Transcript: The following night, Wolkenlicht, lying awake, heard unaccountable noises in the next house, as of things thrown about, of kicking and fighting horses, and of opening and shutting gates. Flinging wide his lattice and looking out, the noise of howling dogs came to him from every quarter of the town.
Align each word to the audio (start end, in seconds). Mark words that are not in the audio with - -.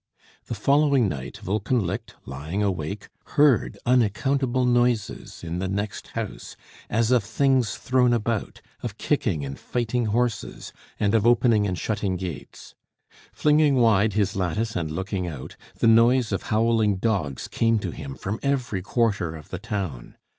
The 0.45 0.55
following 0.55 1.07
night, 1.07 1.41
Wolkenlicht, 1.45 2.15
lying 2.25 2.63
awake, 2.63 3.09
heard 3.37 3.77
unaccountable 3.85 4.65
noises 4.65 5.43
in 5.43 5.59
the 5.59 5.67
next 5.67 6.07
house, 6.17 6.55
as 6.89 7.11
of 7.11 7.23
things 7.23 7.75
thrown 7.77 8.11
about, 8.11 8.61
of 8.81 8.97
kicking 8.97 9.45
and 9.45 9.59
fighting 9.59 10.07
horses, 10.07 10.73
and 10.99 11.13
of 11.13 11.27
opening 11.27 11.67
and 11.67 11.77
shutting 11.77 12.17
gates. 12.17 12.73
Flinging 13.31 13.75
wide 13.75 14.13
his 14.13 14.35
lattice 14.35 14.75
and 14.75 14.89
looking 14.89 15.27
out, 15.27 15.55
the 15.75 15.87
noise 15.87 16.31
of 16.31 16.41
howling 16.49 16.95
dogs 16.95 17.47
came 17.47 17.77
to 17.77 17.91
him 17.91 18.15
from 18.15 18.39
every 18.41 18.81
quarter 18.81 19.35
of 19.35 19.49
the 19.49 19.59
town. 19.59 20.15